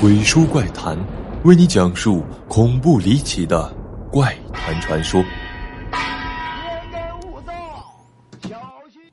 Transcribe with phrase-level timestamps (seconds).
[0.00, 0.96] 鬼书怪谈，
[1.44, 3.70] 为你讲述恐怖离奇的
[4.10, 5.22] 怪谈传说。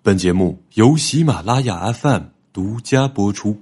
[0.02, 2.22] 本节目由喜马拉雅 FM
[2.54, 3.54] 独家播出。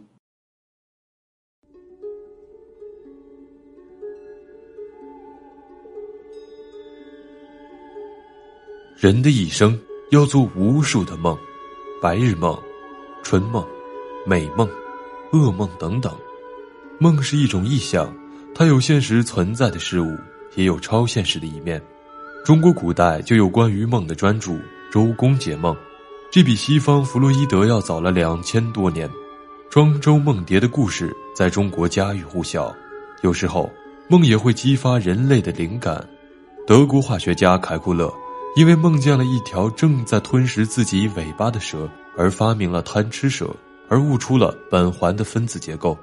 [8.95, 9.79] 人的一生
[10.11, 11.35] 要做无数的梦，
[11.99, 12.55] 白日梦、
[13.23, 13.65] 春梦、
[14.27, 14.69] 美梦、
[15.31, 16.15] 噩梦等等。
[16.97, 18.13] 梦是一种意象，
[18.53, 20.17] 它有现实存在的事物，
[20.55, 21.81] 也有超现实的一面。
[22.45, 24.51] 中国古代就有关于梦的专著
[24.91, 25.73] 《周公解梦》，
[26.31, 29.09] 这比西方弗洛伊德要早了两千多年。
[29.69, 32.73] 庄周梦蝶的故事在中国家喻户晓。
[33.21, 33.69] 有时候，
[34.07, 36.07] 梦也会激发人类的灵感。
[36.65, 38.11] 德国化学家凯库勒
[38.55, 43.53] 因为梦见了一条正在吞食自己尾巴的蛇，而发明了贪吃蛇，
[43.89, 45.97] 而悟出了苯环的分子结构。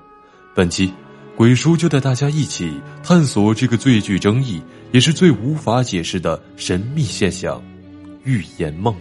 [0.55, 0.93] 本期，
[1.35, 7.63] 鬼叔就带大家一起探索这个最具争议，也是最无法解释的神秘现象——
[8.25, 8.95] 预言梦。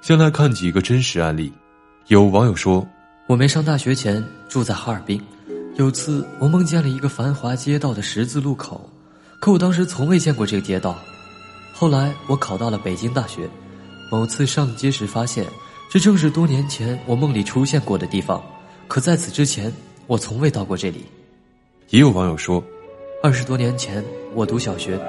[0.00, 1.52] 先来看几个真实案例。
[2.08, 2.86] 有网友说
[3.28, 5.22] ：“我没上大学前住在哈尔滨，
[5.76, 8.90] 有次我梦见了一个繁华街道的十字路口，
[9.38, 10.98] 可我当时从未见过这个街道。
[11.74, 13.46] 后来我考到了北京大学。”
[14.12, 15.46] 某次上街时发现，
[15.88, 18.44] 这正是多年前我梦里出现过的地方。
[18.86, 19.72] 可在此之前，
[20.06, 21.06] 我从未到过这里。
[21.88, 22.62] 也有网友说，
[23.22, 24.04] 二十多年前
[24.34, 25.00] 我读小学，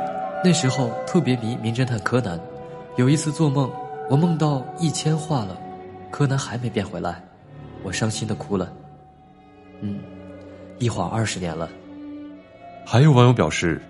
[0.42, 2.40] 那时候特别迷名侦探柯南。
[2.96, 3.70] 有一次做梦，
[4.10, 5.60] 我梦到一千画了，
[6.10, 7.22] 柯南还没变回来，
[7.84, 8.72] 我伤心的哭了。
[9.82, 10.00] 嗯，
[10.80, 11.70] 一晃二十年了。
[12.86, 13.82] 还有网友表示，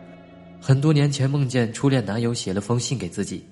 [0.59, 3.45] 很多年前梦见初恋男友写了封信给自己。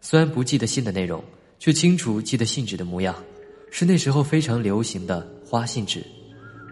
[0.00, 1.22] 虽然不记得信的内容，
[1.58, 3.14] 却清楚记得信纸的模样，
[3.70, 6.02] 是那时候非常流行的花信纸。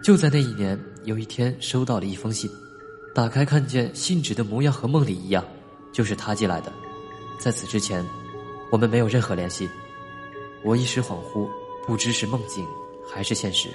[0.03, 2.49] 就在那一年，有一天收到了一封信，
[3.13, 5.45] 打开看见信纸的模样和梦里一样，
[5.93, 6.73] 就是他寄来的。
[7.39, 8.03] 在此之前，
[8.71, 9.69] 我们没有任何联系。
[10.63, 11.47] 我一时恍惚，
[11.85, 12.65] 不知是梦境
[13.07, 13.69] 还是现实。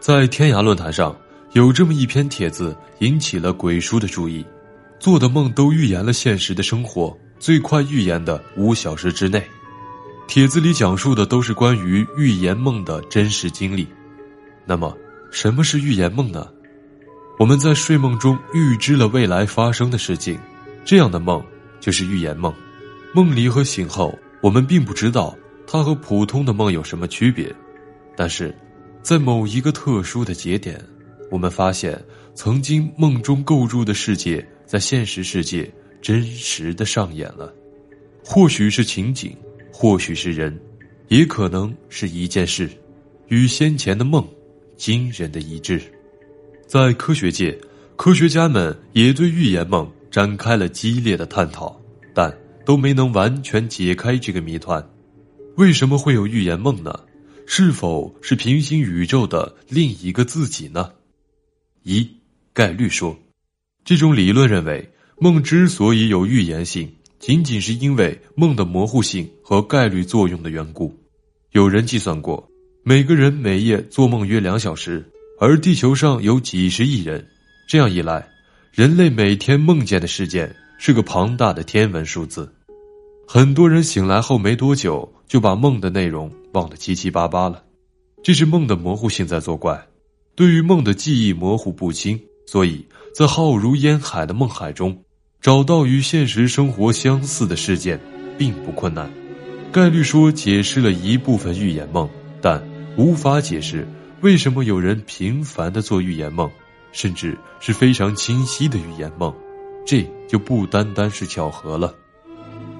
[0.00, 1.16] 在天涯论坛上，
[1.52, 4.44] 有这么一篇帖子引起了鬼叔的注意：
[4.98, 7.16] 做的梦都预言了现实的生活。
[7.42, 9.44] 最快预言的五小时之内，
[10.28, 13.84] 帖子里讲述的都是关于预言梦的真实经历。
[14.64, 14.96] 那么，
[15.32, 16.46] 什么是预言梦呢？
[17.40, 20.38] 我们在睡梦中预知了未来发生的事情，
[20.84, 21.44] 这样的梦
[21.80, 22.54] 就是预言梦。
[23.12, 25.36] 梦里和醒后，我们并不知道
[25.66, 27.52] 它和普通的梦有什么区别，
[28.14, 28.56] 但是，
[29.02, 30.80] 在某一个特殊的节点，
[31.28, 32.00] 我们发现
[32.36, 35.68] 曾经梦中构筑的世界在现实世界。
[36.02, 37.54] 真实的上演了，
[38.24, 39.34] 或许是情景，
[39.72, 40.60] 或许是人，
[41.06, 42.68] 也可能是一件事，
[43.28, 44.28] 与先前的梦
[44.76, 45.80] 惊人的一致。
[46.66, 47.56] 在科学界，
[47.94, 51.80] 科学家们也对预言梦展开了激烈的探讨，
[52.12, 54.84] 但都没能完全解开这个谜团：
[55.56, 56.92] 为什么会有预言梦呢？
[57.46, 60.92] 是否是平行宇宙的另一个自己呢？
[61.84, 62.08] 一
[62.52, 63.16] 概率说，
[63.84, 64.91] 这种理论认为。
[65.18, 70.92] 梦之所以有预言性，仅仅是因为梦的模糊性和概率作用的缘故。
[71.52, 72.48] 有人计算过，
[72.82, 75.04] 每个人每夜做梦约两小时，
[75.38, 77.24] 而地球上有几十亿人，
[77.68, 78.26] 这样一来，
[78.72, 82.52] 人类每天梦见的事件是个庞大的天文数字。
[83.28, 87.62] 很多人醒来后没多久就把梦的内容忘得七七八八了，
[88.22, 89.80] 这是梦的模糊性在作怪。
[90.34, 94.96] 对于梦的记忆模糊不清，所以在浩如烟海的梦海中。
[95.40, 98.00] 找到与现实生活相似的事件，
[98.38, 99.12] 并不困难。
[99.72, 102.08] 概率说解释了一部分预言梦，
[102.40, 102.62] 但
[102.96, 103.84] 无法解释
[104.20, 106.48] 为什么有人频繁的做预言梦，
[106.92, 109.34] 甚至是非常清晰的预言梦。
[109.84, 111.92] 这就不单单是巧合了。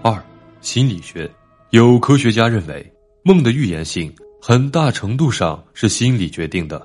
[0.00, 0.24] 二，
[0.60, 1.28] 心理学
[1.70, 2.92] 有科学家认为，
[3.24, 6.80] 梦的预言性很大程度上是心理决定的。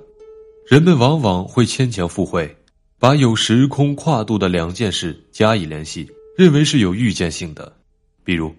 [0.68, 2.52] 人们往往会牵强附会。
[3.00, 7.72] 把有时空跨度的两件事加以联系，认为是有预见性的。
[8.24, 8.54] 比如，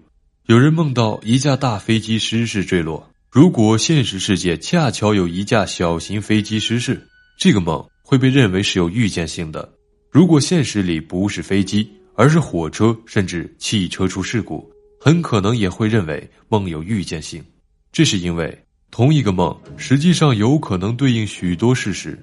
[0.45, 7.05] 有人梦到一架大飞机失事坠落，如果现实世界恰巧有一架小型飞机失事，
[7.37, 9.69] 这个梦会被认为是有预见性的。
[10.09, 14.65] 如果现实里不是飞机，而是火车甚至汽车出事故，
[15.01, 17.43] 很可能也会认为梦有预见性。
[17.91, 18.57] 这是因为
[18.89, 22.17] 同一个梦实际上有可能对应许多事实。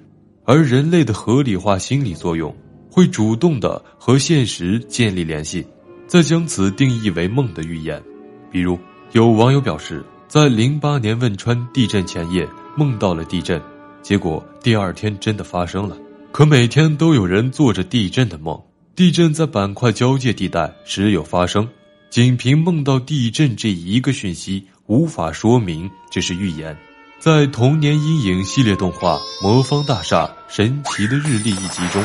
[0.47, 2.55] 而人类的合理化心理作用，
[2.89, 5.67] 会主动的和现实建立联系，
[6.07, 8.01] 再将此定义为梦的预言。
[8.49, 8.79] 比如，
[9.11, 12.47] 有网友表示，在零八年汶川地震前夜
[12.77, 13.61] 梦到了地震，
[14.01, 15.97] 结果第二天真的发生了。
[16.31, 18.57] 可每天都有人做着地震的梦，
[18.95, 21.67] 地震在板块交界地带时有发生。
[22.09, 26.73] 仅凭梦到地震这一个讯息，无法说明这是预言。
[27.19, 32.03] 在童年阴影系列动画《魔方大厦：神奇的日历》一集中，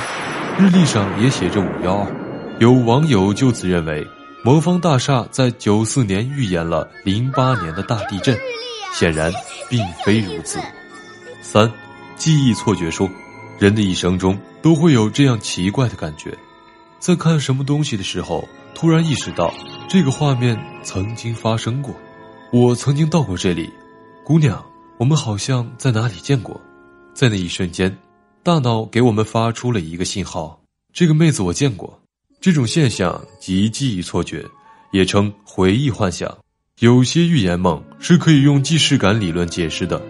[0.58, 2.56] 日历上也写着五幺二。
[2.58, 4.06] 有网友就此认为。
[4.44, 8.36] 魔方大厦在九四年预言了零八年的大地震，
[8.92, 9.32] 显然
[9.68, 10.58] 并非如此。
[11.40, 11.70] 三，
[12.16, 13.08] 记忆错觉说，
[13.56, 16.36] 人的一生中都会有这样奇怪的感觉，
[16.98, 19.54] 在看什么东西的时候，突然意识到
[19.88, 21.94] 这个画面曾经发生过，
[22.50, 23.72] 我曾经到过这里，
[24.24, 24.60] 姑娘，
[24.98, 26.60] 我们好像在哪里见过。
[27.14, 27.96] 在那一瞬间，
[28.42, 30.60] 大脑给我们发出了一个信号：
[30.92, 31.98] 这个妹子我见过。
[32.40, 34.44] 这种现象即记忆错觉，
[34.92, 36.36] 也称回忆幻想。
[36.80, 40.00] 有些预言梦是可以用既视感理论解释的。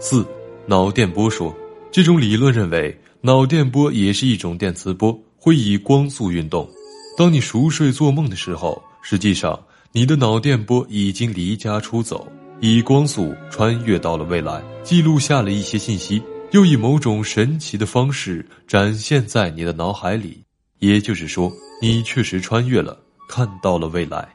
[0.00, 0.26] 四，
[0.66, 1.54] 脑电波说，
[1.90, 6.68] 这种理论认为脑电波也是一种电磁波，会以光速运动。
[7.16, 9.58] 当你熟睡做梦的时候，实际上
[9.92, 12.26] 你的脑电波已经离家出走，
[12.64, 16.22] 以光速穿越到了未来，记录下了一些信息，
[16.52, 20.40] 又以某种神奇的方式展现在你的脑海里。
[20.78, 22.96] 也就是说，你确实穿越了，
[23.28, 24.28] 看到了未来。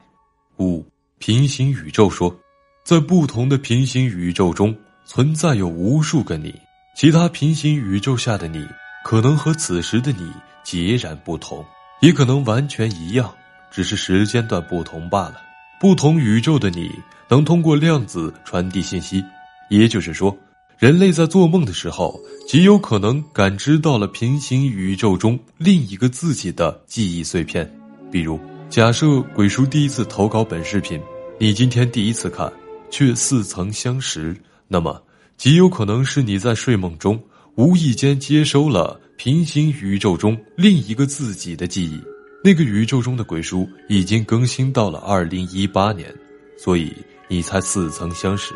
[0.58, 0.84] 五
[1.16, 2.38] 平行宇宙说，
[2.84, 4.76] 在不同的平行宇宙中
[5.06, 6.54] 存在有无数个你，
[6.94, 8.62] 其他平行宇宙下的你
[9.06, 10.30] 可能和此时的你
[10.62, 11.64] 截然不同，
[12.02, 13.34] 也可能完全一样，
[13.70, 15.47] 只是时间段不同罢了。
[15.80, 16.90] 不同宇宙的你
[17.28, 19.24] 能通过量子传递信息，
[19.70, 20.36] 也就是说。
[20.76, 27.68] 人类在做梦的时候，极有可能感知到了平行宇宙中另一个自己的记忆碎片。
[28.12, 28.38] 比如，
[28.70, 31.00] 假设鬼叔第一次投稿本视频，
[31.36, 32.52] 你今天第一次看，
[32.90, 34.36] 却似曾相识，
[34.68, 35.02] 那么
[35.36, 37.20] 极有可能是你在睡梦中
[37.56, 42.00] 无意间接收了平行宇宙中另一个自己的记忆。
[42.42, 46.14] 那个宇宙中的鬼叔已经更新到了二零一八年，
[46.56, 46.92] 所以
[47.26, 48.54] 你才似曾相识。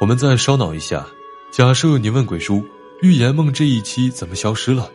[0.00, 1.06] 我们再烧脑一下。
[1.52, 2.64] 假设你问鬼叔，
[3.00, 4.90] 预言梦这一期怎么消失了？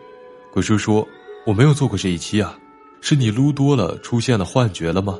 [0.51, 1.07] 鬼叔说
[1.47, 2.59] ：“我没有做过这一期啊，
[2.99, 5.17] 是你撸多了出现了幻觉了吗？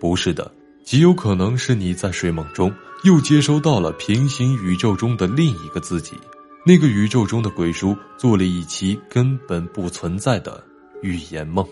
[0.00, 0.52] 不是的，
[0.82, 2.74] 极有可能是你在睡梦中
[3.04, 6.14] 又接收到了平行宇宙中的另一个自己，
[6.66, 10.60] 那个宇宙中的鬼叔做了一期根本不存在的
[11.02, 11.64] 预言梦。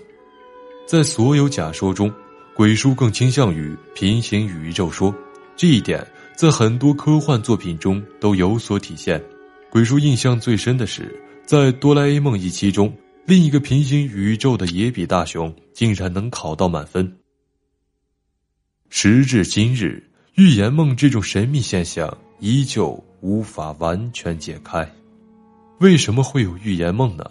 [0.88, 2.10] 在所有假说中，
[2.54, 5.14] 鬼叔更倾向于平行宇宙说，
[5.54, 6.04] 这一点。”
[6.38, 9.20] 在很多科幻作品中都有所体现。
[9.70, 12.96] 鬼叔印象最深的是，在《哆啦 A 梦》一期中，
[13.26, 17.12] 另一个平行宇宙的野比大雄竟然能考到满分。
[18.88, 20.00] 时至今日，
[20.36, 24.88] 预言梦这种神秘现象依旧无法完全解开。
[25.80, 27.28] 为什么会有预言梦呢？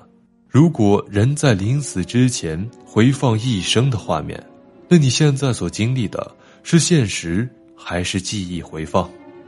[0.50, 4.42] 如果人在临死之前回放一生的画面，
[4.88, 7.48] 那你现在所经历的是现实？
[7.80, 9.08] 还是记忆回放，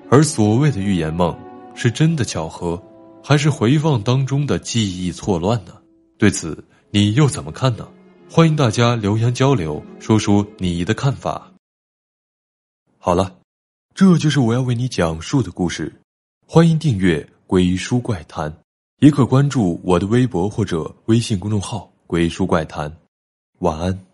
[0.09, 1.35] 而所谓的预言梦，
[1.73, 2.81] 是真的巧合，
[3.23, 5.73] 还是回放当中的记忆错乱呢？
[6.17, 7.89] 对此，你又怎么看呢？
[8.29, 11.51] 欢迎大家留言交流，说说你的看法。
[12.99, 13.37] 好了，
[13.95, 15.91] 这就是我要为你讲述的故事。
[16.45, 18.51] 欢迎订阅《鬼书怪谈》，
[18.99, 22.93] 也可关注我的微博或者微信公众号“鬼叔怪谈”。
[23.59, 24.08] 晚安。